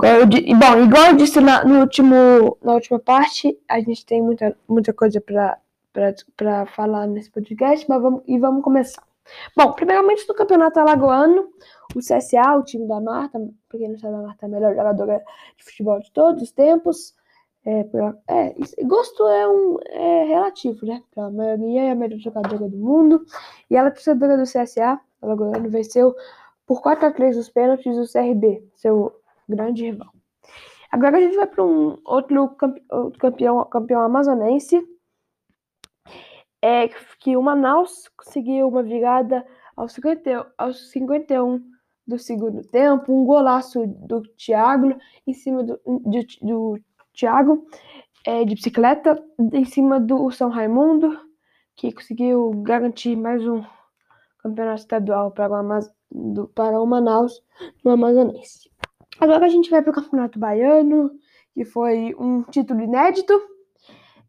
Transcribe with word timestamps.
igual 0.00 0.20
eu, 0.20 0.26
bom, 0.58 0.84
igual 0.84 1.06
eu 1.08 1.16
disse 1.16 1.40
na, 1.40 1.64
no 1.64 1.80
último, 1.80 2.58
na 2.62 2.74
última 2.74 2.98
parte, 2.98 3.58
a 3.68 3.80
gente 3.80 4.04
tem 4.04 4.22
muita, 4.22 4.56
muita 4.68 4.92
coisa 4.92 5.20
para 5.20 6.66
falar 6.66 7.06
nesse 7.06 7.30
podcast, 7.30 7.86
mas 7.88 8.00
vamos, 8.00 8.22
e 8.26 8.38
vamos 8.38 8.62
começar. 8.62 9.02
Bom, 9.56 9.72
primeiramente 9.72 10.26
no 10.28 10.34
campeonato 10.34 10.80
alagoano, 10.80 11.48
o 11.94 11.98
CSA, 11.98 12.56
o 12.56 12.64
time 12.64 12.86
da 12.86 13.00
Marta, 13.00 13.38
pra 13.68 13.78
quem 13.78 13.88
não 13.88 13.98
sabe, 13.98 14.14
a 14.14 14.22
Marta 14.22 14.46
é 14.46 14.48
a 14.48 14.50
melhor 14.50 14.74
jogadora 14.74 15.22
de 15.56 15.64
futebol 15.64 16.00
de 16.00 16.10
todos 16.12 16.42
os 16.42 16.52
tempos. 16.52 17.14
É, 17.64 17.84
é, 18.26 18.84
gosto 18.84 19.26
é, 19.28 19.46
um, 19.46 19.76
é 19.86 20.24
relativo, 20.24 20.86
né? 20.86 21.02
A 21.16 21.30
maioria 21.30 21.82
é 21.82 21.90
a 21.90 21.94
melhor 21.94 22.18
jogadora 22.18 22.68
do 22.68 22.76
mundo. 22.76 23.24
E 23.68 23.76
ela 23.76 23.88
é 23.88 23.90
torcedora 23.90 24.36
do 24.36 24.44
CSA, 24.44 24.98
alagoano, 25.20 25.68
venceu 25.68 26.14
por 26.66 26.80
4 26.80 27.06
a 27.06 27.10
3 27.12 27.36
os 27.36 27.48
pênaltis 27.48 27.96
o 27.96 28.10
CRB, 28.10 28.64
seu 28.76 29.19
grande 29.50 29.84
rival. 29.84 30.12
Agora 30.90 31.18
a 31.18 31.20
gente 31.20 31.36
vai 31.36 31.46
para 31.46 31.64
um 31.64 31.98
outro, 32.04 32.56
campeão, 33.18 33.64
campeão 33.66 34.00
amazonense, 34.00 34.82
é 36.62 36.88
que 37.18 37.36
o 37.36 37.42
Manaus 37.42 38.08
conseguiu 38.16 38.68
uma 38.68 38.82
virada 38.82 39.46
aos, 39.76 39.92
50, 39.92 40.52
aos 40.58 40.90
51 40.90 41.62
do 42.06 42.18
segundo 42.18 42.62
tempo, 42.62 43.12
um 43.12 43.24
golaço 43.24 43.86
do 43.86 44.22
Thiago 44.36 44.94
em 45.26 45.32
cima 45.32 45.62
do, 45.62 45.80
do, 45.86 46.26
do 46.42 46.80
Thiago 47.14 47.66
é, 48.26 48.44
de 48.44 48.54
bicicleta 48.54 49.22
em 49.52 49.64
cima 49.64 50.00
do 50.00 50.30
São 50.30 50.50
Raimundo, 50.50 51.18
que 51.76 51.92
conseguiu 51.92 52.50
garantir 52.62 53.16
mais 53.16 53.46
um 53.46 53.64
campeonato 54.38 54.80
estadual 54.80 55.30
para 55.30 55.52
o, 55.52 55.80
do, 56.10 56.48
para 56.48 56.80
o 56.80 56.86
Manaus 56.86 57.42
no 57.84 57.92
Amazonense. 57.92 58.70
Agora 59.20 59.44
a 59.44 59.48
gente 59.50 59.68
vai 59.68 59.82
para 59.82 59.90
o 59.90 59.94
Campeonato 59.94 60.38
Baiano, 60.38 61.10
que 61.52 61.62
foi 61.62 62.14
um 62.18 62.42
título 62.44 62.80
inédito. 62.80 63.38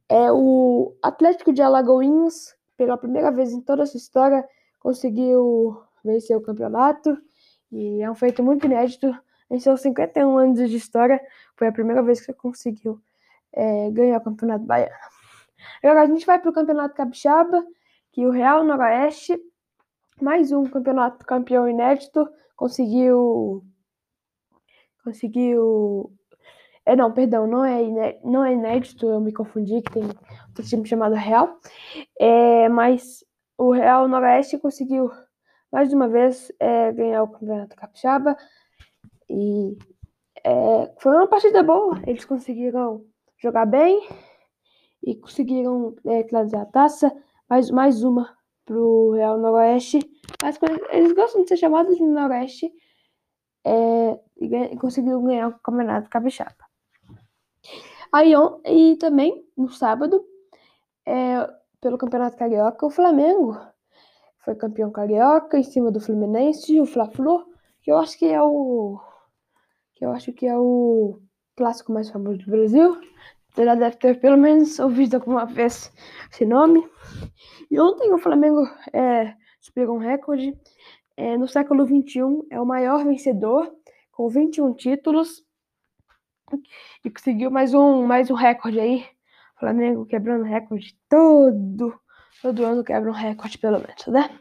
É 0.10 0.30
o 0.34 0.94
Atlético 1.02 1.54
de 1.54 1.62
Alagoinhas, 1.62 2.54
pela 2.76 2.98
primeira 2.98 3.32
vez 3.32 3.54
em 3.54 3.62
toda 3.62 3.84
a 3.84 3.86
sua 3.86 3.98
história, 3.98 4.46
conseguiu 4.82 5.82
vencer 6.04 6.36
o 6.36 6.42
campeonato. 6.42 7.18
E 7.72 8.02
é 8.02 8.12
um 8.12 8.16
feito 8.16 8.44
muito 8.44 8.66
inédito. 8.66 9.18
Em 9.50 9.60
seus 9.60 9.80
51 9.80 10.38
anos 10.38 10.70
de 10.70 10.76
história, 10.76 11.22
foi 11.56 11.68
a 11.68 11.72
primeira 11.72 12.04
vez 12.04 12.26
que 12.26 12.34
conseguiu 12.34 13.00
é, 13.54 13.90
ganhar 13.92 14.18
o 14.18 14.24
Campeonato 14.24 14.66
Baiano. 14.66 14.94
Agora 15.82 16.02
a 16.02 16.06
gente 16.06 16.26
vai 16.26 16.38
para 16.38 16.50
o 16.50 16.54
Campeonato 16.54 16.96
Capixaba, 16.96 17.66
que 18.12 18.26
o 18.26 18.30
Real 18.30 18.66
Noroeste, 18.66 19.42
mais 20.22 20.52
um 20.52 20.66
campeonato 20.66 21.26
campeão 21.26 21.68
inédito, 21.68 22.28
conseguiu 22.58 23.64
conseguiu. 25.04 26.12
É, 26.86 26.96
não, 26.96 27.12
perdão, 27.12 27.46
não 27.46 27.64
é, 27.64 28.20
não 28.24 28.44
é 28.44 28.54
inédito, 28.54 29.08
eu 29.08 29.22
me 29.22 29.32
confundi, 29.32 29.82
que 29.82 29.92
tem 29.92 30.04
outro 30.04 30.64
time 30.64 30.88
chamado 30.88 31.14
Real. 31.16 31.60
É, 32.20 32.68
mas 32.70 33.24
o 33.58 33.72
Real 33.72 34.08
Noroeste 34.08 34.58
conseguiu 34.58 35.12
mais 35.72 35.94
uma 35.94 36.08
vez 36.08 36.52
é, 36.60 36.92
ganhar 36.92 37.24
o 37.24 37.28
Campeonato 37.28 37.76
Capixaba. 37.76 38.36
E 39.30 39.78
é, 40.44 40.92
foi 41.00 41.16
uma 41.16 41.28
partida 41.28 41.64
boa, 41.64 42.02
eles 42.06 42.26
conseguiram 42.26 43.06
jogar 43.38 43.66
bem 43.66 44.08
e 45.04 45.16
conseguiram 45.16 45.96
é, 46.06 46.24
trazer 46.24 46.58
a 46.58 46.66
taça. 46.66 47.12
Mais, 47.50 47.70
mais 47.70 48.04
uma 48.04 48.36
pro 48.66 49.12
Real 49.12 49.38
Noroeste. 49.38 50.00
Mas 50.42 50.58
eles 50.92 51.14
gostam 51.14 51.44
de 51.44 51.50
ser 51.50 51.58
chamados 51.58 51.96
de 51.98 52.04
Noroeste 52.04 52.72
é, 53.66 54.20
e 54.40 54.78
conseguiu 54.78 55.22
ganhar 55.22 55.48
o 55.50 55.60
Campeonato 55.60 56.10
Capixaba. 56.10 56.66
Aí, 58.12 58.34
e 58.66 58.98
também, 58.98 59.46
no 59.56 59.70
sábado, 59.70 60.26
é, 61.06 61.48
pelo 61.80 61.98
Campeonato 61.98 62.38
Carioca, 62.38 62.86
o 62.86 62.90
Flamengo 62.92 63.58
foi 64.44 64.56
campeão 64.56 64.92
carioca 64.92 65.58
em 65.58 65.64
cima 65.64 65.92
do 65.92 66.00
Fluminense, 66.00 66.80
o 66.80 66.86
Fla-Flu, 66.86 67.46
que 67.82 67.92
eu 67.92 67.98
acho 67.98 68.18
que 68.18 68.26
é 68.26 68.42
o 68.42 69.00
que 69.94 70.06
eu 70.06 70.12
acho 70.12 70.34
que 70.34 70.48
é 70.48 70.58
o 70.58 71.20
clássico 71.56 71.92
mais 71.92 72.10
famoso 72.10 72.40
do 72.40 72.52
Brasil. 72.52 73.00
Você 73.50 73.66
já 73.66 73.76
deve 73.76 73.98
ter 73.98 74.20
pelo 74.20 74.38
menos 74.38 74.80
ouvido 74.80 75.16
alguma 75.16 75.46
vez 75.46 75.92
esse 76.32 76.46
nome. 76.46 76.84
E 77.70 77.80
ontem 77.80 78.12
o 78.12 78.18
Flamengo 78.18 78.64
é, 78.94 79.36
um 79.78 79.98
recorde 79.98 80.58
é, 81.22 81.38
no 81.38 81.48
século 81.48 81.86
XXI, 81.86 82.48
é 82.50 82.60
o 82.60 82.66
maior 82.66 83.06
vencedor, 83.06 83.72
com 84.12 84.28
21 84.28 84.74
títulos, 84.74 85.46
e 87.06 87.12
conseguiu 87.12 87.52
mais 87.52 87.76
um, 87.76 88.08
mais 88.08 88.32
um 88.32 88.34
recorde 88.34 88.80
aí. 88.80 89.06
Flamengo 89.60 90.04
quebrando 90.08 90.44
recorde 90.44 90.98
todo, 91.08 91.94
todo 92.42 92.66
ano 92.66 92.84
quebra 92.84 93.12
um 93.12 93.14
recorde, 93.14 93.60
pelo 93.60 93.80
menos, 93.80 94.08
né? 94.08 94.36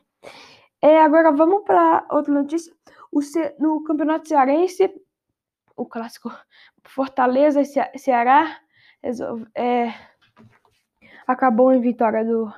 É, 0.80 1.02
agora 1.02 1.30
vamos 1.30 1.64
para 1.64 2.06
outra 2.10 2.32
notícia. 2.32 2.72
O 3.12 3.20
Ce... 3.20 3.54
No 3.58 3.84
Campeonato 3.84 4.26
Cearense, 4.26 4.90
o 5.76 5.84
clássico 5.84 6.32
Fortaleza 6.86 7.60
e 7.60 7.66
Ce... 7.66 7.78
Ceará 7.98 8.58
é... 9.54 9.92
acabou 11.26 11.74
em 11.74 11.82
vitória 11.82 12.24
do 12.24 12.50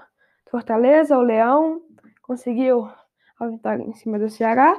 Fortaleza. 0.49 1.19
O 1.19 1.23
Leão 1.23 1.83
conseguiu 2.23 2.89
a 3.45 3.49
vitória 3.49 3.83
em 3.83 3.93
cima 3.95 4.19
do 4.19 4.29
Ceará. 4.29 4.77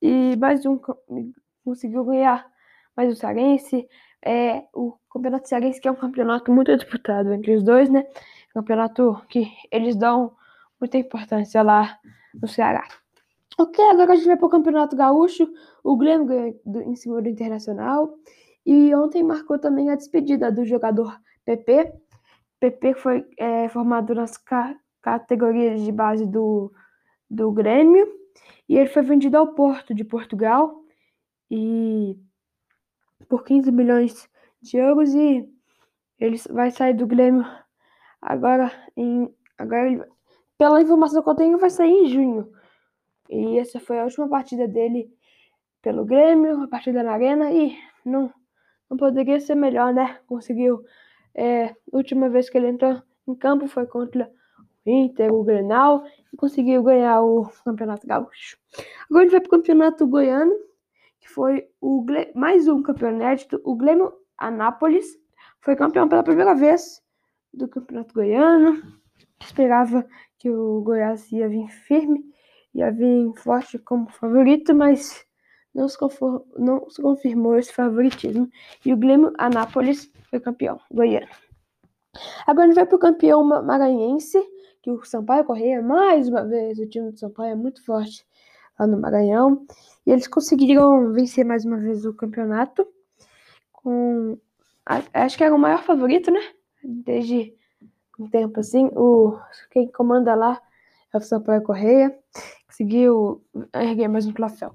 E 0.00 0.36
mais 0.36 0.64
um 0.64 0.78
conseguiu 1.64 2.04
ganhar 2.04 2.46
mais 2.96 3.12
o 3.12 3.16
Cearense. 3.16 3.86
É, 4.24 4.64
o 4.74 4.96
Campeonato 5.12 5.48
Cearense 5.48 5.80
que 5.80 5.88
é 5.88 5.90
um 5.90 5.96
campeonato 5.96 6.52
muito 6.52 6.74
disputado 6.74 7.32
entre 7.32 7.54
os 7.54 7.62
dois, 7.62 7.88
né? 7.90 8.06
Campeonato 8.52 9.20
que 9.28 9.46
eles 9.70 9.96
dão 9.96 10.32
muita 10.80 10.98
importância 10.98 11.62
lá 11.62 11.98
no 12.34 12.48
Ceará. 12.48 12.86
Ok, 13.58 13.84
agora 13.84 14.12
a 14.12 14.16
gente 14.16 14.26
vai 14.26 14.36
para 14.36 14.46
o 14.46 14.50
Campeonato 14.50 14.96
Gaúcho. 14.96 15.46
O 15.84 15.96
Grêmio 15.96 16.26
ganhou 16.26 16.82
em 16.82 16.96
cima 16.96 17.20
do 17.20 17.28
Internacional. 17.28 18.14
E 18.64 18.94
ontem 18.94 19.22
marcou 19.22 19.58
também 19.58 19.90
a 19.90 19.96
despedida 19.96 20.50
do 20.50 20.64
jogador 20.64 21.18
PP. 21.44 21.92
PP 22.58 22.94
foi 22.94 23.26
é, 23.38 23.68
formado 23.68 24.14
nas 24.14 24.36
ca 24.36 24.74
categorias 25.02 25.82
de 25.82 25.90
base 25.90 26.26
do 26.26 26.70
do 27.30 27.52
Grêmio 27.52 28.06
e 28.68 28.76
ele 28.76 28.88
foi 28.88 29.02
vendido 29.02 29.36
ao 29.38 29.54
Porto 29.54 29.94
de 29.94 30.04
Portugal 30.04 30.82
e 31.50 32.18
por 33.28 33.44
15 33.44 33.70
milhões 33.70 34.28
de 34.60 34.76
euros 34.76 35.14
e 35.14 35.48
ele 36.18 36.36
vai 36.50 36.70
sair 36.70 36.94
do 36.94 37.06
Grêmio 37.06 37.44
agora 38.20 38.72
em 38.96 39.32
agora 39.56 39.86
ele, 39.86 40.04
pela 40.58 40.82
informação 40.82 41.22
que 41.22 41.28
eu 41.28 41.34
tenho 41.34 41.58
vai 41.58 41.70
sair 41.70 41.90
em 41.90 42.08
junho 42.08 42.52
e 43.28 43.58
essa 43.58 43.78
foi 43.78 44.00
a 44.00 44.04
última 44.04 44.28
partida 44.28 44.66
dele 44.66 45.08
pelo 45.80 46.04
Grêmio, 46.04 46.62
a 46.62 46.68
partida 46.68 47.02
na 47.02 47.12
Arena 47.12 47.50
e 47.52 47.78
não 48.04 48.32
não 48.90 48.96
poderia 48.96 49.38
ser 49.38 49.54
melhor, 49.54 49.94
né? 49.94 50.18
Conseguiu 50.26 50.84
é, 51.32 51.66
a 51.66 51.74
última 51.92 52.28
vez 52.28 52.50
que 52.50 52.58
ele 52.58 52.68
entrou 52.68 53.00
em 53.26 53.34
campo 53.36 53.68
foi 53.68 53.86
contra 53.86 54.28
Inter, 54.86 55.32
o 55.32 55.44
Grenal, 55.44 56.04
e 56.32 56.36
conseguiu 56.36 56.82
ganhar 56.82 57.20
o 57.22 57.50
Campeonato 57.64 58.06
Gaúcho. 58.06 58.56
Agora 59.08 59.20
a 59.20 59.22
gente 59.22 59.32
vai 59.32 59.40
para 59.40 59.48
o 59.48 59.50
Campeonato 59.50 60.06
Goiano, 60.06 60.54
que 61.20 61.28
foi 61.28 61.68
o 61.80 62.04
mais 62.34 62.66
um 62.66 62.82
campeão 62.82 63.10
inédito. 63.10 63.60
O 63.64 63.76
Grêmio 63.76 64.12
Anápolis 64.38 65.06
foi 65.60 65.76
campeão 65.76 66.08
pela 66.08 66.22
primeira 66.22 66.54
vez 66.54 67.02
do 67.52 67.68
Campeonato 67.68 68.14
Goiano. 68.14 68.82
Esperava 69.40 70.06
que 70.38 70.50
o 70.50 70.80
Goiás 70.82 71.30
ia 71.30 71.48
vir 71.48 71.68
firme, 71.68 72.24
ia 72.74 72.90
vir 72.90 73.32
forte 73.36 73.78
como 73.78 74.10
favorito, 74.10 74.74
mas 74.74 75.24
não 75.74 75.88
se, 75.88 75.98
não 76.58 76.88
se 76.88 77.02
confirmou 77.02 77.56
esse 77.56 77.72
favoritismo. 77.72 78.48
E 78.84 78.92
o 78.92 78.96
Grêmio 78.96 79.32
Anápolis 79.38 80.10
foi 80.28 80.40
campeão 80.40 80.80
goiano. 80.90 81.28
Agora 82.46 82.64
a 82.64 82.66
gente 82.68 82.76
vai 82.76 82.86
para 82.86 82.96
o 82.96 83.00
campeão 83.00 83.44
maranhense, 83.44 84.38
que 84.82 84.90
o 84.90 85.04
Sampaio 85.04 85.44
Correia, 85.44 85.82
mais 85.82 86.28
uma 86.28 86.44
vez, 86.44 86.78
o 86.78 86.86
time 86.86 87.10
do 87.10 87.18
Sampaio 87.18 87.52
é 87.52 87.54
muito 87.54 87.84
forte 87.84 88.26
lá 88.78 88.86
no 88.86 88.98
Maranhão. 88.98 89.66
E 90.06 90.10
eles 90.10 90.26
conseguiram 90.26 91.12
vencer 91.12 91.44
mais 91.44 91.64
uma 91.64 91.76
vez 91.76 92.04
o 92.04 92.14
campeonato. 92.14 92.86
Com. 93.72 94.38
Acho 94.86 95.36
que 95.36 95.44
era 95.44 95.54
o 95.54 95.58
maior 95.58 95.82
favorito, 95.82 96.30
né? 96.30 96.40
Desde 96.82 97.54
um 98.18 98.28
tempo 98.28 98.58
assim. 98.60 98.86
O, 98.94 99.38
quem 99.70 99.90
comanda 99.90 100.34
lá 100.34 100.60
é 101.12 101.18
o 101.18 101.20
Sampaio 101.20 101.62
Correia. 101.62 102.16
Conseguiu 102.66 103.44
erguer 103.74 104.08
mais 104.08 104.26
um 104.26 104.32
troféu. 104.32 104.74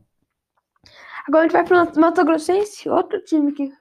Agora 1.28 1.46
a 1.46 1.48
gente 1.48 1.54
vai 1.54 1.66
para 1.66 1.84
o 1.84 2.00
Mato 2.00 2.24
Grossense, 2.24 2.88
outro 2.88 3.20
time 3.24 3.52
que 3.52 3.72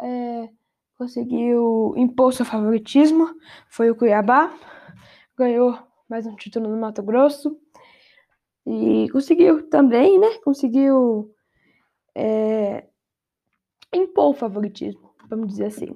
é, 0.00 0.48
conseguiu 0.96 1.92
impor 1.94 2.32
seu 2.32 2.46
favoritismo. 2.46 3.28
Foi 3.68 3.90
o 3.90 3.94
Cuiabá 3.94 4.50
ganhou 5.36 5.78
mais 6.08 6.26
um 6.26 6.34
título 6.34 6.68
no 6.68 6.80
Mato 6.80 7.02
Grosso 7.02 7.58
e 8.66 9.08
conseguiu 9.10 9.68
também, 9.68 10.18
né? 10.18 10.38
Conseguiu 10.42 11.30
é, 12.14 12.86
impor 13.92 14.30
o 14.30 14.34
favoritismo, 14.34 15.12
vamos 15.28 15.48
dizer 15.48 15.66
assim. 15.66 15.94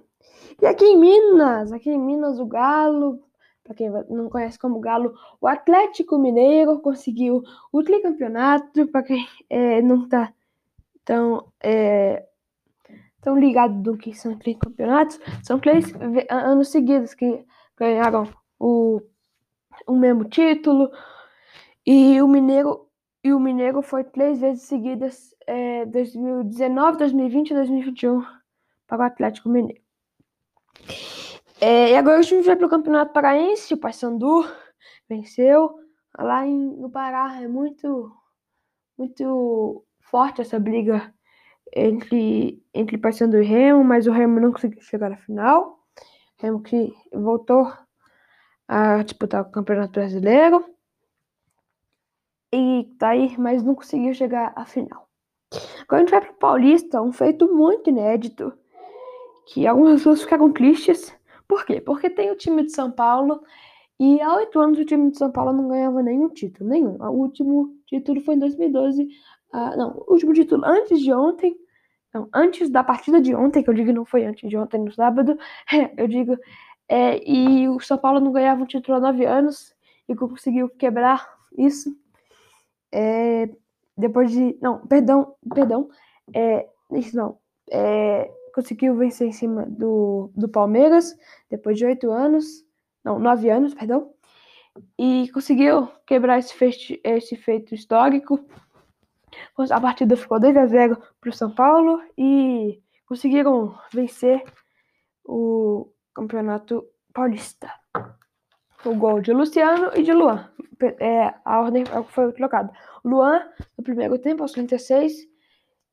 E 0.61 0.67
aqui 0.67 0.85
em 0.85 0.99
Minas, 0.99 1.73
aqui 1.73 1.91
em 1.91 1.99
Minas, 1.99 2.39
o 2.39 2.45
Galo, 2.45 3.21
para 3.65 3.75
quem 3.75 3.91
não 4.11 4.29
conhece 4.29 4.59
como 4.59 4.79
Galo, 4.79 5.15
o 5.41 5.47
Atlético 5.47 6.19
Mineiro 6.19 6.81
conseguiu 6.81 7.43
o 7.73 7.83
tricampeonato, 7.83 8.87
para 8.89 9.03
quem 9.03 9.27
é, 9.49 9.81
não 9.81 10.05
está 10.05 10.33
tão, 11.03 11.51
é, 11.63 12.27
tão 13.23 13.39
ligado 13.39 13.81
do 13.83 13.97
que 13.97 14.13
são 14.15 14.39
tricampeonatos, 14.39 15.19
são 15.43 15.59
três 15.59 15.87
anos 16.29 16.69
seguidos 16.69 17.15
que 17.15 17.45
ganharam 17.77 18.29
o, 18.59 19.01
o 19.87 19.95
mesmo 19.97 20.25
título, 20.25 20.91
e 21.87 22.21
o 22.21 22.29
Mineiro 22.29 22.91
e 23.23 23.33
o 23.33 23.41
Mineiro 23.41 23.83
foi 23.83 24.03
três 24.03 24.41
vezes 24.41 24.63
seguidas, 24.63 25.35
é, 25.47 25.85
2019, 25.87 26.99
2020 26.99 27.51
e 27.51 27.55
2021, 27.55 28.25
para 28.87 29.03
o 29.03 29.07
Atlético 29.07 29.49
Mineiro. 29.51 29.83
É, 31.61 31.91
e 31.91 31.97
agora 31.97 32.19
a 32.19 32.23
gente 32.23 32.47
vai 32.47 32.57
para 32.57 32.67
o 32.67 32.71
Campeonato 32.71 33.13
Paraense, 33.13 33.75
o 33.75 33.77
Paysandu 33.77 34.47
venceu. 35.09 35.79
Lá 36.19 36.47
em, 36.47 36.77
no 36.77 36.91
Pará 36.91 37.43
é 37.43 37.47
muito, 37.47 38.11
muito 38.97 39.85
forte 40.01 40.41
essa 40.41 40.59
briga 40.59 41.13
entre, 41.75 42.65
entre 42.73 42.97
Paysandu 42.97 43.43
e 43.43 43.45
Remo, 43.45 43.85
mas 43.85 44.07
o 44.07 44.13
Remo 44.13 44.41
não 44.41 44.53
conseguiu 44.53 44.81
chegar 44.81 45.13
à 45.13 45.17
final. 45.17 45.79
Remo 46.39 46.63
que 46.63 46.93
voltou 47.13 47.71
a 48.71 49.03
disputar 49.03 49.43
o 49.43 49.51
Campeonato 49.51 49.95
Brasileiro 49.95 50.65
e 52.53 52.89
tá 53.01 53.09
aí, 53.09 53.37
mas 53.37 53.65
não 53.65 53.75
conseguiu 53.75 54.15
chegar 54.15 54.53
à 54.55 54.65
final. 54.65 55.09
Agora 55.83 55.97
a 55.97 55.99
gente 55.99 56.11
vai 56.13 56.21
para 56.21 56.31
o 56.31 56.35
Paulista, 56.35 57.03
um 57.03 57.13
feito 57.13 57.53
muito 57.53 57.91
inédito, 57.91 58.53
que 59.47 59.67
algumas 59.67 59.95
pessoas 59.95 60.23
ficaram 60.23 60.53
tristes. 60.53 61.13
Por 61.49 61.67
quê? 61.67 61.81
Porque 61.81 62.09
tem 62.09 62.31
o 62.31 62.37
time 62.37 62.63
de 62.63 62.71
São 62.71 62.93
Paulo 62.93 63.43
e 63.99 64.21
há 64.21 64.37
oito 64.37 64.61
anos 64.61 64.79
o 64.79 64.85
time 64.85 65.11
de 65.11 65.19
São 65.19 65.33
Paulo 65.33 65.53
não 65.53 65.67
ganhava 65.67 66.01
nenhum 66.01 66.29
título, 66.29 66.71
nenhum. 66.71 66.97
O 67.03 67.11
último 67.11 67.75
título 67.87 68.21
foi 68.21 68.37
em 68.37 68.39
2012. 68.39 69.03
Uh, 69.53 69.77
não, 69.77 70.05
o 70.07 70.13
último 70.13 70.33
título 70.33 70.65
antes 70.65 71.01
de 71.01 71.13
ontem, 71.13 71.57
não, 72.15 72.29
antes 72.33 72.71
da 72.71 72.85
partida 72.85 73.21
de 73.21 73.35
ontem, 73.35 73.65
que 73.65 73.71
eu 73.71 73.75
digo 73.75 73.93
não 73.93 74.05
foi 74.05 74.25
antes 74.25 74.49
de 74.49 74.57
ontem, 74.57 74.81
no 74.81 74.93
sábado, 74.93 75.37
eu 75.99 76.07
digo, 76.07 76.37
é, 76.91 77.23
e 77.25 77.69
o 77.69 77.79
São 77.79 77.97
Paulo 77.97 78.19
não 78.19 78.33
ganhava 78.33 78.65
um 78.65 78.67
título 78.67 78.99
há 78.99 79.01
nove 79.01 79.25
anos 79.25 79.73
e 80.09 80.15
conseguiu 80.17 80.69
quebrar 80.69 81.25
isso 81.57 81.97
é, 82.91 83.49
depois 83.97 84.33
de. 84.33 84.59
Não, 84.61 84.85
perdão, 84.89 85.37
perdão. 85.55 85.89
É, 86.35 86.69
isso 86.95 87.17
não. 87.17 87.39
É, 87.71 88.29
conseguiu 88.53 88.97
vencer 88.97 89.29
em 89.29 89.33
cima 89.33 89.67
do, 89.67 90.33
do 90.35 90.49
Palmeiras 90.49 91.17
depois 91.49 91.79
de 91.79 91.87
oito 91.87 92.11
anos. 92.11 92.45
Não, 93.05 93.21
nove 93.21 93.49
anos, 93.49 93.73
perdão. 93.73 94.13
E 94.99 95.31
conseguiu 95.33 95.89
quebrar 96.05 96.41
esse 96.41 96.53
feito, 96.55 97.01
esse 97.05 97.37
feito 97.37 97.73
histórico. 97.73 98.45
A 99.71 99.81
partida 99.81 100.17
ficou 100.17 100.41
2 100.41 100.57
a 100.57 100.67
0 100.67 101.01
para 101.21 101.31
o 101.31 101.33
São 101.33 101.55
Paulo 101.55 102.03
e 102.19 102.83
conseguiram 103.07 103.79
vencer 103.93 104.43
o 105.25 105.89
Campeonato 106.21 106.87
Paulista 107.15 107.73
o 108.85 108.95
gol 108.95 109.21
de 109.21 109.33
Luciano 109.33 109.91
e 109.95 110.03
de 110.03 110.13
Luan. 110.13 110.51
É, 110.99 111.35
a 111.45 111.61
ordem 111.61 111.85
foi 112.09 112.33
trocada. 112.33 112.73
Luan 113.05 113.43
no 113.77 113.85
primeiro 113.85 114.19
tempo, 114.19 114.43
aos 114.43 114.53
36, 114.53 115.13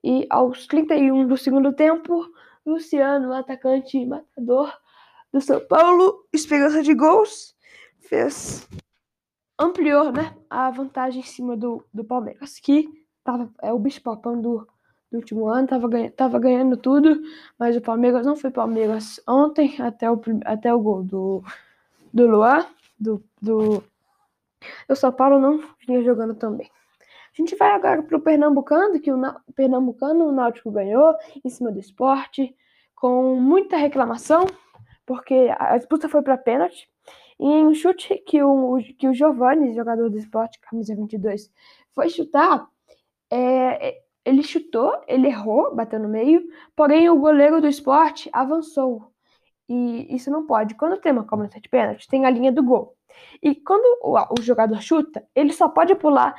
e 0.03 0.25
aos 0.29 0.67
31 0.67 1.27
do 1.27 1.37
segundo 1.37 1.73
tempo, 1.73 2.25
Luciano, 2.65 3.33
atacante 3.33 4.05
matador 4.05 4.73
do 5.33 5.41
São 5.41 5.59
Paulo, 5.67 6.25
esperança 6.31 6.81
de 6.81 6.93
gols, 6.93 7.55
fez. 7.99 8.67
ampliou 9.59 10.11
né, 10.11 10.35
a 10.49 10.69
vantagem 10.69 11.21
em 11.21 11.25
cima 11.25 11.57
do, 11.57 11.85
do 11.93 12.05
Palmeiras, 12.05 12.59
que 12.59 12.87
tava, 13.23 13.51
é 13.61 13.73
o 13.73 13.79
bicho-papão 13.79 14.41
do, 14.41 14.65
último 15.17 15.47
ano, 15.47 15.67
tava, 15.67 15.87
ganha, 15.87 16.11
ganhando 16.39 16.77
tudo, 16.77 17.21
mas 17.59 17.75
o 17.75 17.81
Palmeiras 17.81 18.25
não 18.25 18.35
foi 18.35 18.51
Palmeiras 18.51 19.21
ontem, 19.27 19.75
até 19.79 20.09
o, 20.11 20.21
até 20.45 20.73
o 20.73 20.79
gol 20.79 21.03
do, 21.03 21.43
do 22.13 22.27
Luan 22.27 22.65
do, 22.99 23.23
do, 23.41 23.83
do 24.87 24.95
São 24.95 25.11
Paulo 25.11 25.39
não 25.39 25.61
vinha 25.85 26.01
jogando 26.03 26.35
também. 26.35 26.69
A 27.01 27.41
gente 27.41 27.55
vai 27.55 27.71
agora 27.71 28.01
para 28.01 28.17
o 28.17 28.21
Pernambucano, 28.21 28.99
que 28.99 29.11
o, 29.11 29.21
o 29.21 29.53
Pernambucano, 29.53 30.27
o 30.27 30.31
Náutico 30.31 30.71
ganhou 30.71 31.13
em 31.43 31.49
cima 31.49 31.71
do 31.71 31.79
esporte, 31.79 32.55
com 32.95 33.35
muita 33.35 33.77
reclamação, 33.77 34.47
porque 35.05 35.53
a 35.57 35.77
disputa 35.77 36.09
foi 36.09 36.23
para 36.23 36.37
pênalti. 36.37 36.89
E 37.39 37.45
em 37.45 37.67
um 37.67 37.73
chute 37.75 38.17
que 38.25 38.41
o, 38.41 38.79
que 38.97 39.07
o 39.07 39.13
Giovanni, 39.13 39.75
jogador 39.75 40.09
do 40.09 40.17
esporte, 40.17 40.59
camisa 40.59 40.95
22, 40.95 41.51
foi 41.93 42.09
chutar, 42.09 42.67
é, 43.29 44.01
ele 44.27 44.43
chutou, 44.43 44.91
ele 45.07 45.27
errou, 45.27 45.73
bateu 45.73 45.99
no 45.99 46.09
meio, 46.09 46.45
porém 46.75 47.09
o 47.09 47.17
goleiro 47.17 47.61
do 47.61 47.67
esporte 47.67 48.29
avançou 48.33 49.13
e 49.69 50.13
isso 50.13 50.29
não 50.29 50.45
pode. 50.45 50.75
Quando 50.75 50.99
tem 50.99 51.13
uma 51.13 51.25
cobrança 51.25 51.61
de 51.61 51.69
pênalti, 51.69 52.09
tem 52.09 52.25
a 52.25 52.29
linha 52.29 52.51
do 52.51 52.61
gol. 52.61 52.93
E 53.41 53.55
quando 53.55 53.85
o, 54.01 54.17
o 54.37 54.41
jogador 54.41 54.81
chuta, 54.81 55.25
ele 55.33 55.53
só 55.53 55.69
pode 55.69 55.95
pular 55.95 56.35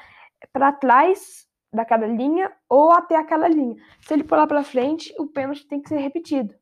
para 0.52 0.70
trás 0.70 1.48
daquela 1.72 2.06
linha 2.06 2.52
ou 2.68 2.92
até 2.92 3.16
aquela 3.16 3.48
linha. 3.48 3.76
Se 4.02 4.12
ele 4.12 4.24
pular 4.24 4.46
para 4.46 4.62
frente, 4.62 5.14
o 5.18 5.26
pênalti 5.26 5.66
tem 5.66 5.80
que 5.80 5.88
ser 5.88 5.96
repetido. 5.96 6.54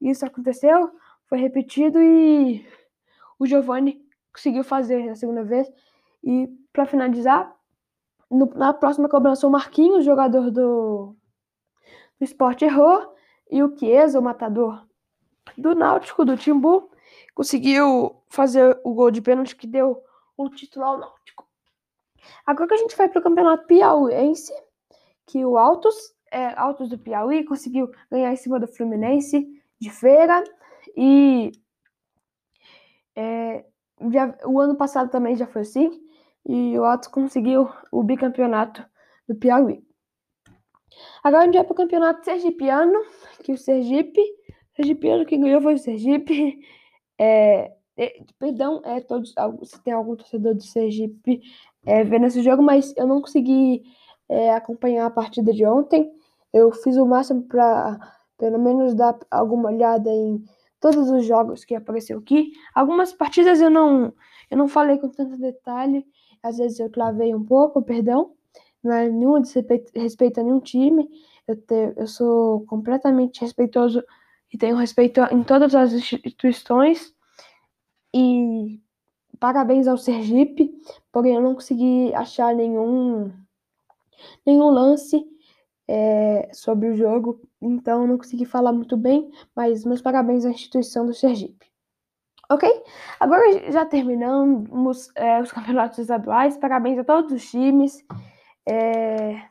Isso 0.00 0.26
aconteceu, 0.26 0.90
foi 1.28 1.38
repetido 1.38 2.02
e 2.02 2.66
o 3.38 3.46
Giovani 3.46 4.04
conseguiu 4.32 4.64
fazer 4.64 5.06
na 5.06 5.14
segunda 5.14 5.44
vez. 5.44 5.70
E 6.24 6.48
para 6.72 6.86
finalizar, 6.86 7.54
no, 8.32 8.46
na 8.54 8.72
próxima 8.72 9.08
cobrança, 9.08 9.46
o 9.46 9.50
Marquinhos, 9.50 10.04
jogador 10.04 10.50
do, 10.50 11.14
do 12.18 12.24
esporte, 12.24 12.64
errou. 12.64 13.12
E 13.50 13.62
o 13.62 13.76
Chiesa, 13.76 14.18
o 14.18 14.22
matador 14.22 14.86
do 15.58 15.74
Náutico, 15.74 16.24
do 16.24 16.36
Timbu, 16.36 16.90
conseguiu 17.34 18.22
fazer 18.28 18.80
o 18.82 18.94
gol 18.94 19.10
de 19.10 19.20
pênalti 19.20 19.54
que 19.54 19.66
deu 19.66 20.02
o 20.36 20.48
título 20.48 20.86
ao 20.86 20.98
Náutico. 20.98 21.46
Agora 22.46 22.68
que 22.68 22.74
a 22.74 22.78
gente 22.78 22.96
vai 22.96 23.08
para 23.08 23.20
o 23.20 23.22
campeonato 23.22 23.66
piauiense, 23.66 24.52
que 25.26 25.44
o 25.44 25.58
Altos, 25.58 25.94
é, 26.30 26.58
Altos 26.58 26.88
do 26.88 26.98
Piauí 26.98 27.44
conseguiu 27.44 27.90
ganhar 28.10 28.32
em 28.32 28.36
cima 28.36 28.58
do 28.58 28.66
Fluminense 28.66 29.46
de 29.78 29.90
feira 29.90 30.42
e 30.96 31.52
é, 33.14 33.64
já, 34.10 34.34
o 34.46 34.58
ano 34.60 34.76
passado 34.76 35.10
também 35.10 35.36
já 35.36 35.46
foi 35.46 35.62
assim 35.62 36.00
e 36.46 36.78
o 36.78 36.84
Altos 36.84 37.08
conseguiu 37.08 37.68
o 37.90 38.02
bicampeonato 38.02 38.84
do 39.28 39.34
Piauí. 39.34 39.82
Agora 41.22 41.42
a 41.42 41.46
gente 41.46 41.54
vai 41.54 41.64
para 41.64 41.72
o 41.72 41.76
campeonato 41.76 42.24
sergipiano, 42.24 42.98
que 43.42 43.52
o 43.52 43.58
Sergipe 43.58 44.20
Sergipiano 44.74 45.26
que 45.26 45.36
ganhou 45.36 45.60
foi 45.60 45.74
o 45.74 45.78
Sergipe. 45.78 46.58
É, 47.18 47.70
é, 47.96 48.20
perdão, 48.38 48.80
é, 48.84 49.00
todos, 49.00 49.34
se 49.64 49.80
tem 49.82 49.92
algum 49.92 50.16
torcedor 50.16 50.54
do 50.54 50.62
Sergipe 50.62 51.42
é, 51.84 52.02
vendo 52.02 52.26
esse 52.26 52.42
jogo, 52.42 52.62
mas 52.62 52.92
eu 52.96 53.06
não 53.06 53.20
consegui 53.20 53.82
é, 54.28 54.52
acompanhar 54.52 55.06
a 55.06 55.10
partida 55.10 55.52
de 55.52 55.64
ontem. 55.64 56.10
Eu 56.52 56.72
fiz 56.72 56.96
o 56.96 57.06
máximo 57.06 57.42
para 57.42 57.98
pelo 58.38 58.58
menos 58.58 58.94
dar 58.94 59.16
alguma 59.30 59.70
olhada 59.70 60.10
em 60.10 60.42
todos 60.80 61.10
os 61.10 61.24
jogos 61.24 61.64
que 61.64 61.74
apareceu 61.74 62.18
aqui. 62.18 62.50
Algumas 62.74 63.12
partidas 63.12 63.60
eu 63.60 63.70
não, 63.70 64.12
eu 64.50 64.56
não 64.56 64.66
falei 64.66 64.98
com 64.98 65.08
tanto 65.08 65.36
detalhe, 65.36 66.04
às 66.42 66.58
vezes 66.58 66.80
eu 66.80 66.90
clavei 66.90 67.34
um 67.34 67.44
pouco, 67.44 67.82
perdão. 67.82 68.34
Não 68.82 68.92
é 68.92 69.08
nenhum 69.08 69.38
respeito, 69.38 69.92
respeito 69.94 70.40
a 70.40 70.42
nenhum 70.42 70.60
time. 70.60 71.08
Eu, 71.46 71.56
te, 71.56 71.94
eu 71.96 72.06
sou 72.06 72.64
completamente 72.66 73.40
respeitoso 73.40 74.02
e 74.52 74.58
tenho 74.58 74.76
respeito 74.76 75.20
em 75.30 75.42
todas 75.42 75.74
as 75.74 75.92
instituições. 75.92 77.14
E 78.14 78.80
parabéns 79.40 79.88
ao 79.88 79.96
Sergipe, 79.96 80.72
porém 81.10 81.34
eu 81.34 81.40
não 81.40 81.54
consegui 81.54 82.14
achar 82.14 82.54
nenhum, 82.54 83.32
nenhum 84.46 84.70
lance 84.70 85.24
é, 85.88 86.50
sobre 86.52 86.88
o 86.88 86.96
jogo, 86.96 87.40
então 87.60 88.06
não 88.06 88.18
consegui 88.18 88.44
falar 88.44 88.72
muito 88.72 88.96
bem, 88.96 89.30
mas 89.54 89.84
meus 89.84 90.00
parabéns 90.00 90.44
à 90.44 90.50
instituição 90.50 91.06
do 91.06 91.14
Sergipe. 91.14 91.71
Ok? 92.50 92.68
Agora 93.18 93.70
já 93.70 93.84
terminamos 93.86 95.10
é, 95.14 95.40
os 95.40 95.52
campeonatos 95.52 95.98
estaduais. 95.98 96.56
Parabéns 96.56 96.98
a 96.98 97.04
todos 97.04 97.32
os 97.32 97.50
times. 97.50 98.04
É, 98.68 99.42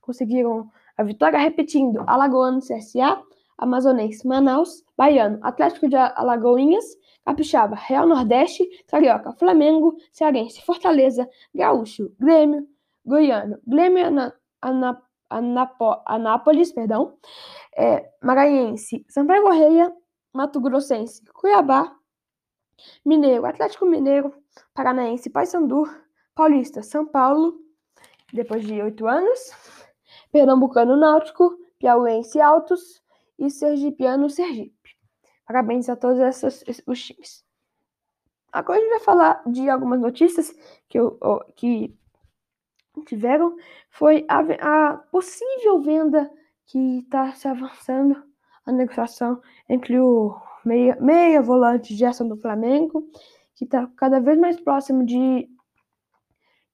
conseguiram 0.00 0.70
a 0.96 1.02
vitória, 1.02 1.38
repetindo: 1.38 2.04
Alagoano 2.06 2.60
CSA, 2.60 3.22
Amazonense, 3.58 4.26
Manaus, 4.26 4.84
Baiano, 4.96 5.38
Atlético 5.42 5.88
de 5.88 5.96
Alagoinhas, 5.96 6.84
Capixaba, 7.24 7.76
Real 7.76 8.06
Nordeste, 8.06 8.64
Carioca, 8.86 9.32
Flamengo, 9.32 9.96
Cearense, 10.12 10.62
Fortaleza, 10.62 11.28
Gaúcho, 11.54 12.12
Grêmio, 12.18 12.66
Goiano, 13.04 13.58
Grêmio 13.66 14.06
Ana, 14.06 14.34
Ana, 14.62 15.02
Anapo, 15.28 16.02
Anápolis, 16.06 16.72
perdão, 16.72 17.14
é, 17.76 18.08
Maranhense, 18.22 19.04
Sampaio 19.08 19.42
Correia, 19.42 19.92
Mato 20.36 20.60
Grossense, 20.60 21.22
Cuiabá, 21.32 21.96
Mineiro, 23.02 23.46
Atlético 23.46 23.86
Mineiro, 23.86 24.34
Paranaense, 24.74 25.30
Paysandu, 25.30 25.84
Paulista, 26.34 26.82
São 26.82 27.06
Paulo, 27.06 27.58
depois 28.30 28.62
de 28.66 28.82
oito 28.82 29.06
anos, 29.06 29.50
Pernambucano 30.30 30.94
Náutico, 30.94 31.58
Piauense 31.78 32.38
Altos 32.38 33.02
e 33.38 33.48
Sergipiano 33.48 34.28
Sergipe. 34.28 34.90
Parabéns 35.46 35.88
a 35.88 35.96
todos 35.96 36.18
esses, 36.18 36.82
os 36.86 37.02
times. 37.02 37.42
Agora 38.52 38.78
a 38.78 38.82
gente 38.82 38.90
vai 38.90 39.00
falar 39.00 39.42
de 39.46 39.70
algumas 39.70 40.00
notícias 40.00 40.54
que, 40.88 40.98
que 41.54 41.98
tiveram. 43.06 43.56
Foi 43.88 44.26
a, 44.28 44.40
a 44.90 44.96
possível 44.98 45.80
venda 45.80 46.30
que 46.66 46.98
está 46.98 47.32
se 47.32 47.48
avançando 47.48 48.22
a 48.66 48.72
negociação 48.72 49.40
entre 49.68 49.98
o 49.98 50.36
meia, 50.64 50.96
meia 51.00 51.40
volante 51.40 51.94
Gerson 51.94 52.26
do 52.26 52.36
Flamengo, 52.36 53.08
que 53.54 53.64
está 53.64 53.88
cada 53.96 54.20
vez 54.20 54.36
mais 54.38 54.60
próximo 54.60 55.06
de 55.06 55.48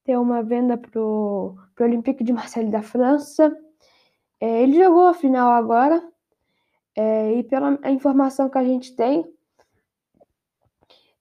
ter 0.03 0.17
uma 0.17 0.43
venda 0.43 0.77
para 0.77 1.01
o 1.01 1.57
Olympique 1.79 2.25
de 2.25 2.33
Marseille 2.33 2.71
da 2.71 2.83
França. 2.83 3.55
É, 4.41 4.63
ele 4.63 4.83
jogou 4.83 5.07
a 5.07 5.15
final 5.15 5.53
agora, 5.53 6.03
é, 6.97 7.35
e 7.35 7.45
pela 7.45 7.79
informação 7.91 8.49
que 8.49 8.59
a 8.59 8.65
gente 8.65 8.97
tem, 8.97 9.25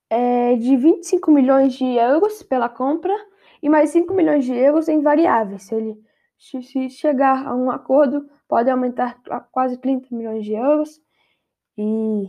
é 0.10 0.56
de 0.56 0.76
25 0.76 1.32
milhões 1.32 1.74
de 1.74 1.86
euros 1.86 2.44
pela 2.44 2.68
compra 2.68 3.14
e 3.62 3.70
mais 3.70 3.92
5 3.92 4.14
milhões 4.14 4.44
de 4.44 4.54
euros 4.54 4.90
em 4.90 5.02
variáveis. 5.02 5.72
Ele 5.72 5.98
se 6.42 6.90
chegar 6.90 7.46
a 7.46 7.56
um 7.56 7.70
acordo, 7.70 8.28
pode 8.48 8.70
aumentar 8.70 9.22
a 9.30 9.40
quase 9.40 9.78
30 9.78 10.08
milhões 10.12 10.44
de 10.44 10.54
euros. 10.54 11.00
E 11.78 12.28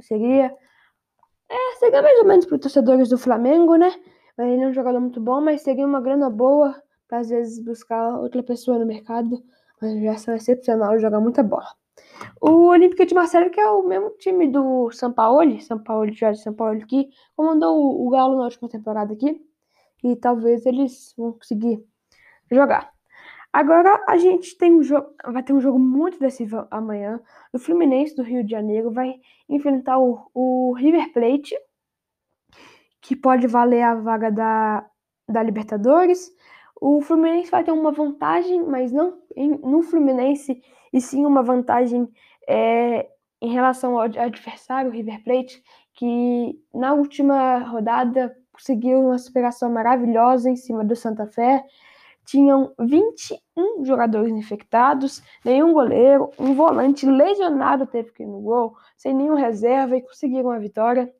seria, 0.00 0.52
é, 1.48 1.74
seria 1.78 2.02
mais 2.02 2.18
ou 2.18 2.26
menos 2.26 2.44
para 2.44 2.56
os 2.56 2.60
torcedores 2.60 3.08
do 3.08 3.16
Flamengo, 3.16 3.76
né? 3.76 3.92
Ele 4.36 4.62
é 4.62 4.66
um 4.66 4.72
jogador 4.72 5.00
muito 5.00 5.20
bom, 5.20 5.40
mas 5.40 5.62
seria 5.62 5.86
uma 5.86 6.00
grana 6.00 6.28
boa 6.28 6.74
para 7.06 7.18
às 7.18 7.28
vezes 7.28 7.62
buscar 7.64 8.18
outra 8.18 8.42
pessoa 8.42 8.78
no 8.78 8.86
mercado. 8.86 9.40
Mas 9.80 10.02
já 10.02 10.16
são 10.16 10.34
excepcional, 10.34 10.98
joga 10.98 11.20
muita 11.20 11.42
bola. 11.42 11.68
O 12.40 12.66
Olímpica 12.68 13.06
de 13.06 13.14
Marcelo, 13.14 13.50
que 13.50 13.60
é 13.60 13.68
o 13.68 13.82
mesmo 13.82 14.10
time 14.18 14.48
do 14.48 14.90
São 14.90 15.12
Paulo, 15.12 15.60
São 15.60 15.78
Paulo, 15.78 16.12
Jorge 16.12 16.40
São 16.40 16.54
Paulo, 16.54 16.84
que 16.86 17.10
comandou 17.36 18.04
o 18.04 18.10
Galo 18.10 18.36
na 18.36 18.44
última 18.44 18.68
temporada 18.68 19.12
aqui. 19.12 19.40
E 20.02 20.16
talvez 20.16 20.66
eles 20.66 21.14
vão 21.16 21.32
conseguir 21.32 21.84
jogar. 22.50 22.92
Agora 23.52 24.02
a 24.08 24.16
gente 24.16 24.56
tem 24.56 24.72
um 24.72 24.82
jogo, 24.82 25.08
vai 25.26 25.42
ter 25.42 25.52
um 25.52 25.60
jogo 25.60 25.78
muito 25.78 26.18
decisivo 26.18 26.66
amanhã. 26.70 27.20
O 27.52 27.58
Fluminense 27.58 28.16
do 28.16 28.22
Rio 28.22 28.42
de 28.42 28.50
Janeiro 28.50 28.90
vai 28.90 29.14
enfrentar 29.48 29.98
o, 29.98 30.30
o 30.32 30.72
River 30.72 31.12
Plate 31.12 31.54
que 33.02 33.16
pode 33.16 33.46
valer 33.46 33.82
a 33.82 33.94
vaga 33.96 34.30
da, 34.30 34.86
da 35.28 35.42
Libertadores. 35.42 36.30
O 36.80 37.00
Fluminense 37.00 37.50
vai 37.50 37.64
ter 37.64 37.72
uma 37.72 37.90
vantagem, 37.90 38.64
mas 38.64 38.92
não 38.92 39.20
em, 39.36 39.50
no 39.58 39.82
Fluminense, 39.82 40.62
e 40.92 41.00
sim 41.00 41.26
uma 41.26 41.42
vantagem 41.42 42.08
é, 42.48 43.08
em 43.40 43.52
relação 43.52 43.98
ao 43.98 44.02
adversário, 44.02 44.90
o 44.90 44.94
River 44.94 45.22
Plate, 45.24 45.62
que 45.94 46.58
na 46.72 46.94
última 46.94 47.58
rodada 47.58 48.36
conseguiu 48.52 49.00
uma 49.00 49.18
superação 49.18 49.70
maravilhosa 49.70 50.48
em 50.48 50.56
cima 50.56 50.84
do 50.84 50.94
Santa 50.94 51.26
Fé. 51.26 51.64
Tinham 52.24 52.72
21 52.78 53.84
jogadores 53.84 54.32
infectados, 54.32 55.22
nenhum 55.44 55.72
goleiro, 55.72 56.30
um 56.38 56.54
volante 56.54 57.04
lesionado 57.04 57.86
teve 57.86 58.12
que 58.12 58.22
ir 58.22 58.26
no 58.26 58.40
gol, 58.40 58.76
sem 58.96 59.12
nenhum 59.12 59.34
reserva 59.34 59.96
e 59.96 60.02
conseguiram 60.02 60.50
a 60.50 60.58
vitória. 60.58 61.12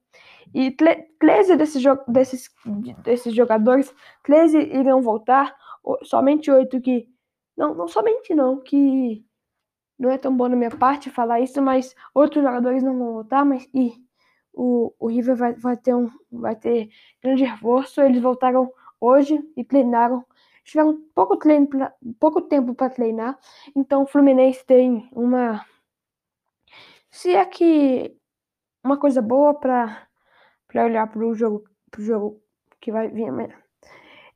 E 0.55 0.71
13 0.71 1.57
desses, 1.57 1.83
desses, 2.07 2.51
desses 3.03 3.35
jogadores, 3.35 3.93
13 4.23 4.59
irão 4.59 5.03
voltar, 5.03 5.55
somente 6.03 6.51
oito 6.51 6.81
que. 6.81 7.09
Não, 7.57 7.75
não 7.75 7.87
somente 7.89 8.35
não, 8.35 8.61
que 8.61 9.25
não 9.99 10.11
é 10.11 10.19
tão 10.19 10.37
bom 10.37 10.49
na 10.49 10.57
minha 10.57 10.71
parte 10.71 11.11
falar 11.11 11.41
isso, 11.41 11.61
mas 11.61 11.95
outros 12.15 12.43
jogadores 12.43 12.83
não 12.83 12.99
vão 12.99 13.13
voltar, 13.13 13.45
mas 13.45 13.69
e 13.75 13.93
o, 14.53 14.93
o 14.99 15.07
River 15.09 15.37
vai, 15.37 15.55
vai, 15.55 15.77
ter 15.77 15.95
um, 15.95 16.11
vai 16.31 16.57
ter 16.57 16.91
grande 17.23 17.45
reforço. 17.45 18.01
Eles 18.01 18.21
voltaram 18.21 18.71
hoje 19.01 19.39
e 19.57 19.65
treinaram. 19.65 20.25
Tiveram 20.64 20.99
pouco, 21.14 21.37
treino 21.37 21.66
pra, 21.66 21.92
pouco 22.21 22.42
tempo 22.42 22.75
para 22.75 22.90
treinar, 22.90 23.38
então 23.75 24.02
o 24.02 24.07
Fluminense 24.07 24.64
tem 24.64 25.09
uma. 25.12 25.64
Se 27.11 27.35
é 27.35 27.45
que 27.45 28.16
uma 28.83 28.97
coisa 28.97 29.21
boa 29.21 29.54
para 29.54 30.09
olhar 30.75 31.07
para 31.09 31.25
o 31.25 31.35
jogo, 31.35 31.64
pro 31.90 32.02
jogo 32.02 32.40
que 32.81 32.92
vai 32.92 33.09
vir 33.09 33.28
amanhã. 33.28 33.62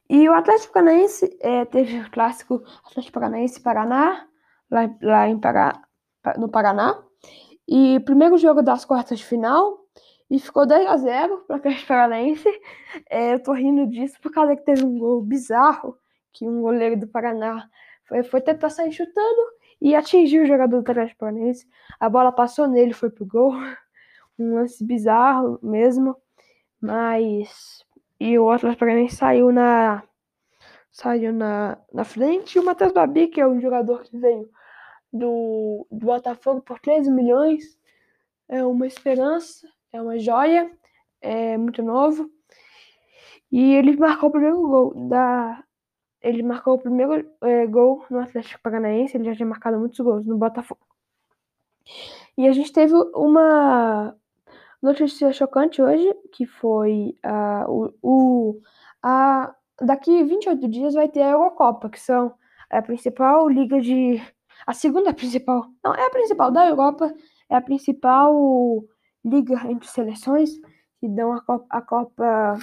E 0.09 0.29
o 0.29 0.35
Atlético 0.35 0.75
Paranaense 0.75 1.37
é, 1.41 1.65
teve 1.65 1.99
o 1.99 2.11
clássico 2.11 2.63
Atlético 2.85 3.15
Paranaense 3.15 3.61
Paraná, 3.61 4.27
lá, 4.71 4.97
lá 5.03 5.29
em 5.29 5.39
Pará, 5.39 5.83
no 6.39 6.49
Paraná. 6.49 7.03
E 7.69 7.99
primeiro 8.01 8.39
jogo 8.39 8.63
das 8.63 8.85
quartas 8.85 9.19
de 9.19 9.25
final. 9.25 9.85
E 10.29 10.41
ficou 10.41 10.67
10 10.67 10.87
a 10.89 10.97
0 10.97 11.45
para 11.47 11.55
o 11.55 11.59
Atlético 11.59 11.89
Paranaense. 11.89 12.49
É, 13.11 13.35
eu 13.35 13.43
tô 13.43 13.53
rindo 13.53 13.87
disso 13.89 14.21
por 14.21 14.33
causa 14.33 14.57
que 14.57 14.65
teve 14.65 14.85
um 14.85 14.99
gol 14.99 15.23
bizarro 15.23 15.97
que 16.37 16.47
um 16.47 16.61
goleiro 16.61 16.99
do 16.99 17.09
Paraná 17.09 17.69
foi, 18.05 18.23
foi 18.23 18.41
tentar 18.41 18.71
sair 18.71 18.93
chutando 18.93 19.57
e 19.81 19.95
atingiu 19.95 20.43
o 20.43 20.47
jogador 20.47 20.83
do 20.83 20.91
Atlético 20.91 21.21
Paranaense. 21.21 21.67
A 21.99 22.09
bola 22.09 22.31
passou 22.31 22.69
nele, 22.69 22.93
foi 22.93 23.11
pro 23.11 23.27
gol. 23.27 23.53
Um 24.39 24.57
lance 24.57 24.85
bizarro 24.85 25.59
mesmo. 25.63 26.15
Mas. 26.79 27.83
E 28.21 28.39
o 28.39 28.51
Atlas 28.51 28.77
Paranaense 28.77 29.17
saiu 29.17 29.51
na. 29.51 30.03
Saiu 30.91 31.33
na, 31.33 31.79
na 31.91 32.05
frente. 32.05 32.57
E 32.57 32.61
o 32.61 32.65
Matheus 32.65 32.93
Babi, 32.93 33.29
que 33.29 33.41
é 33.41 33.47
um 33.47 33.59
jogador 33.59 34.03
que 34.03 34.15
veio 34.15 34.51
do, 35.11 35.87
do 35.91 36.05
Botafogo 36.05 36.61
por 36.61 36.79
13 36.81 37.11
milhões. 37.11 37.79
É 38.47 38.63
uma 38.63 38.87
esperança, 38.87 39.67
é 39.91 40.03
uma 40.03 40.19
joia, 40.19 40.71
é 41.23 41.57
muito 41.57 41.83
novo. 41.83 42.31
E 43.51 43.75
ele 43.75 43.97
marcou 43.97 44.29
o 44.29 44.33
primeiro 44.33 44.61
gol 44.61 45.09
da. 45.09 45.65
Ele 46.27 46.43
marcou 46.43 46.75
o 46.75 46.79
primeiro 46.79 47.29
é, 47.43 47.67
gol 47.67 48.05
no 48.11 48.19
Atlético 48.19 48.61
Paranaense. 48.63 49.17
Ele 49.17 49.25
já 49.25 49.37
tinha 49.37 49.47
marcado 49.47 49.79
muitos 49.79 49.99
gols 50.01 50.27
no 50.27 50.37
Botafogo. 50.37 50.81
E 52.37 52.47
a 52.49 52.53
gente 52.53 52.73
teve 52.73 52.95
uma 53.15 54.15
Notícia 54.83 55.33
chocante 55.33 55.81
hoje, 55.81 56.15
que 56.33 56.47
foi 56.47 57.19
uh, 57.25 57.69
o, 57.69 57.95
o 58.03 58.61
a, 59.03 59.55
daqui 59.81 60.23
28 60.23 60.69
dias 60.69 60.95
vai 60.95 61.09
ter 61.09 61.23
a 61.23 61.31
Eurocopa, 61.31 61.89
que 61.89 61.99
são 61.99 62.35
a 62.71 62.83
principal 62.83 63.49
liga 63.49 63.81
de. 63.81 64.23
A 64.67 64.73
segunda 64.73 65.13
principal. 65.15 65.67
Não, 65.83 65.95
é 65.95 66.07
a 66.07 66.11
principal 66.11 66.51
da 66.53 66.69
Europa, 66.69 67.13
é 67.51 67.57
a 67.57 67.61
principal 67.61 68.85
liga 69.25 69.55
entre 69.69 69.89
seleções 69.89 70.51
que 71.01 71.09
dão 71.09 71.33
a 71.33 71.41
Copa. 71.41 71.67
A, 71.71 71.81
Copa, 71.83 72.59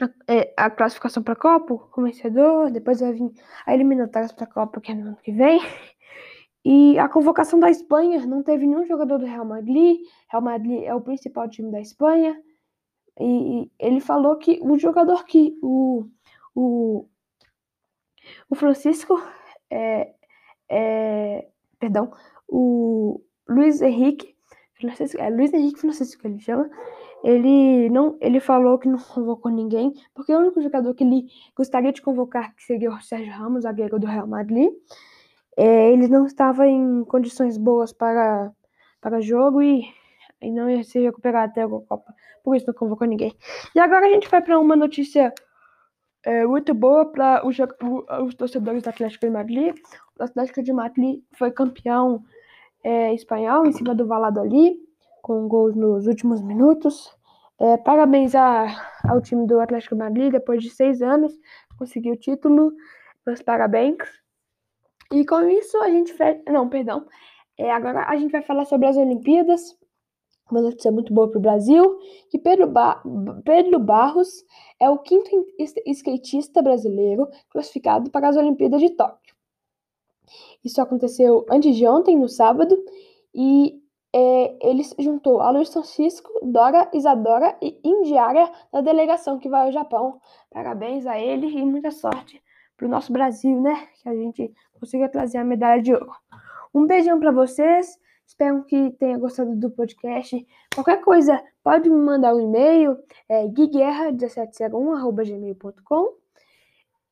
a, 0.00 0.32
é, 0.32 0.54
a 0.56 0.70
classificação 0.70 1.22
para 1.22 1.34
a 1.34 1.36
Copa, 1.36 1.74
o 1.74 2.02
vencedor, 2.02 2.70
depois 2.70 3.00
vai 3.00 3.12
vir 3.12 3.30
a 3.64 3.74
eliminatória 3.74 4.28
para 4.34 4.44
a 4.44 4.52
Copa, 4.52 4.80
que 4.80 4.92
é 4.92 4.94
no 4.94 5.08
ano 5.08 5.18
que 5.22 5.32
vem. 5.32 5.60
E 6.68 6.98
a 6.98 7.08
convocação 7.08 7.60
da 7.60 7.70
Espanha 7.70 8.26
não 8.26 8.42
teve 8.42 8.66
nenhum 8.66 8.84
jogador 8.84 9.18
do 9.18 9.24
Real 9.24 9.44
Madrid. 9.44 10.00
Real 10.28 10.42
Madrid 10.42 10.82
é 10.82 10.92
o 10.92 11.00
principal 11.00 11.48
time 11.48 11.70
da 11.70 11.80
Espanha. 11.80 12.36
E 13.20 13.70
ele 13.78 14.00
falou 14.00 14.36
que 14.36 14.58
o 14.60 14.76
jogador 14.76 15.24
que 15.24 15.56
o, 15.62 16.08
o, 16.56 17.06
o 18.50 18.54
Francisco 18.56 19.14
é, 19.70 20.12
é, 20.68 21.46
perdão, 21.78 22.12
o 22.48 23.22
Luiz 23.48 23.80
Henrique 23.80 24.36
Francisco, 24.74 25.20
é 25.20 25.30
Luiz 25.30 25.52
Henrique 25.52 25.80
Francisco 25.80 26.20
que 26.20 26.26
ele 26.26 26.40
chama. 26.40 26.68
Ele 27.24 27.88
não, 27.90 28.16
ele 28.20 28.40
falou 28.40 28.78
que 28.78 28.88
não 28.88 28.98
convocou 28.98 29.50
ninguém, 29.50 29.92
porque 30.14 30.34
o 30.34 30.38
único 30.38 30.60
jogador 30.60 30.94
que 30.94 31.02
ele 31.02 31.26
gostaria 31.56 31.92
de 31.92 32.02
convocar 32.02 32.54
que 32.54 32.62
seria 32.62 32.90
o 32.90 33.00
Sérgio 33.00 33.32
Ramos, 33.32 33.62
zagueiro 33.62 33.98
do 33.98 34.06
Real 34.06 34.26
Madrid 34.26 34.70
é, 35.56 35.90
ele 35.90 36.06
não 36.06 36.26
estava 36.26 36.66
em 36.66 37.02
condições 37.04 37.56
boas 37.56 37.92
para, 37.92 38.52
para 39.00 39.20
jogo 39.20 39.62
e, 39.62 39.84
e 40.42 40.50
não 40.50 40.68
ia 40.68 40.84
se 40.84 41.00
recuperar 41.00 41.44
até 41.44 41.62
a 41.62 41.68
Copa. 41.68 42.14
Por 42.44 42.54
isso 42.54 42.66
não 42.66 42.74
convocou 42.74 43.06
ninguém. 43.06 43.34
E 43.74 43.80
agora 43.80 44.06
a 44.06 44.10
gente 44.10 44.28
vai 44.28 44.42
para 44.42 44.58
uma 44.60 44.76
notícia 44.76 45.32
é, 46.24 46.46
muito 46.46 46.74
boa 46.74 47.10
para 47.10 47.46
os, 47.46 47.56
os, 48.26 48.34
torcedores 48.34 48.82
do 48.82 48.90
Atlético 48.90 49.26
de 49.26 49.32
Madrid. 49.32 49.74
O 50.18 50.22
Atlético 50.22 50.62
de 50.62 50.72
Madrid 50.72 51.22
foi 51.32 51.50
campeão 51.50 52.22
é, 52.84 53.14
espanhol 53.14 53.66
em 53.66 53.72
cima 53.72 53.94
do 53.94 54.06
Valladolid, 54.06 54.76
com 55.26 55.48
gols 55.48 55.74
nos 55.74 56.06
últimos 56.06 56.40
minutos. 56.40 57.12
É, 57.58 57.76
parabéns 57.76 58.32
a, 58.36 58.68
ao 59.08 59.20
time 59.20 59.44
do 59.44 59.58
Atlético 59.58 59.96
de 59.96 59.98
Madrid, 59.98 60.30
depois 60.30 60.62
de 60.62 60.70
seis 60.70 61.02
anos, 61.02 61.36
conseguiu 61.76 62.14
o 62.14 62.16
título. 62.16 62.72
Meus 63.26 63.42
parabéns. 63.42 63.96
E 65.12 65.26
com 65.26 65.40
isso 65.48 65.76
a 65.78 65.90
gente 65.90 66.12
fecha. 66.12 66.40
Não, 66.48 66.68
perdão. 66.68 67.08
É, 67.58 67.72
agora 67.72 68.06
a 68.06 68.16
gente 68.16 68.30
vai 68.30 68.42
falar 68.42 68.66
sobre 68.66 68.86
as 68.86 68.96
Olimpíadas. 68.96 69.76
Uma 70.48 70.60
notícia 70.60 70.92
muito 70.92 71.12
boa 71.12 71.28
para 71.28 71.38
o 71.38 71.42
Brasil, 71.42 71.98
que 72.30 72.38
Pedro, 72.38 72.68
ba 72.68 73.02
Pedro 73.44 73.80
Barros 73.80 74.44
é 74.78 74.88
o 74.88 74.98
quinto 74.98 75.28
skatista 75.88 76.62
brasileiro 76.62 77.26
classificado 77.50 78.12
para 78.12 78.28
as 78.28 78.36
Olimpíadas 78.36 78.80
de 78.80 78.90
Tóquio. 78.90 79.34
Isso 80.64 80.80
aconteceu 80.80 81.44
antes 81.50 81.74
de 81.74 81.84
ontem, 81.84 82.16
no 82.16 82.28
sábado, 82.28 82.78
e 83.34 83.82
é, 84.18 84.56
ele 84.62 84.82
juntou 84.98 85.42
a 85.42 85.50
Luiz 85.50 85.70
Francisco, 85.70 86.32
Dora, 86.42 86.88
Isadora 86.94 87.54
e 87.60 87.78
Indiara 87.84 88.50
da 88.72 88.80
delegação 88.80 89.38
que 89.38 89.46
vai 89.46 89.66
ao 89.66 89.72
Japão. 89.72 90.18
Parabéns 90.50 91.06
a 91.06 91.20
ele 91.20 91.48
e 91.48 91.62
muita 91.66 91.90
sorte 91.90 92.42
para 92.78 92.86
o 92.86 92.88
nosso 92.88 93.12
Brasil, 93.12 93.60
né? 93.60 93.86
Que 94.02 94.08
a 94.08 94.14
gente 94.14 94.50
consiga 94.80 95.06
trazer 95.06 95.36
a 95.36 95.44
medalha 95.44 95.82
de 95.82 95.92
ouro. 95.92 96.10
Um 96.74 96.86
beijão 96.86 97.20
para 97.20 97.30
vocês. 97.30 97.98
Espero 98.26 98.64
que 98.64 98.90
tenha 98.92 99.18
gostado 99.18 99.54
do 99.54 99.70
podcast. 99.70 100.46
Qualquer 100.74 101.02
coisa, 101.02 101.38
pode 101.62 101.90
me 101.90 101.98
mandar 101.98 102.34
um 102.34 102.40
e-mail, 102.40 102.96
é 103.28 103.46
guiguerra1701.gmail.com 103.48 106.14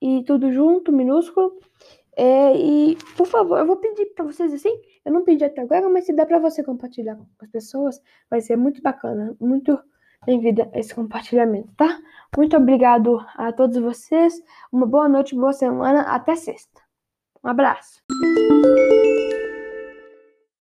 e 0.00 0.24
tudo 0.24 0.50
junto, 0.50 0.90
minúsculo. 0.90 1.52
É, 2.16 2.56
e, 2.56 2.96
por 3.14 3.26
favor, 3.26 3.58
eu 3.58 3.66
vou 3.66 3.76
pedir 3.76 4.06
para 4.14 4.24
vocês 4.24 4.54
assim, 4.54 4.74
eu 5.04 5.12
não 5.12 5.24
pedi 5.24 5.44
até 5.44 5.60
agora, 5.60 5.88
mas 5.88 6.06
se 6.06 6.12
dá 6.12 6.24
para 6.24 6.38
você 6.38 6.62
compartilhar 6.62 7.16
com 7.16 7.26
as 7.40 7.50
pessoas, 7.50 8.00
vai 8.30 8.40
ser 8.40 8.56
muito 8.56 8.80
bacana, 8.80 9.36
muito 9.40 9.78
bem-vinda 10.24 10.70
esse 10.74 10.94
compartilhamento, 10.94 11.72
tá? 11.76 11.98
Muito 12.36 12.56
obrigado 12.56 13.24
a 13.34 13.52
todos 13.52 13.76
vocês, 13.76 14.42
uma 14.72 14.86
boa 14.86 15.08
noite, 15.08 15.34
boa 15.34 15.52
semana, 15.52 16.02
até 16.02 16.34
sexta. 16.34 16.80
Um 17.42 17.48
abraço. 17.48 18.02